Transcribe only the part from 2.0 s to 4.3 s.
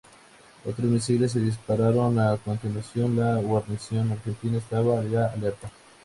a continuación, la guarnición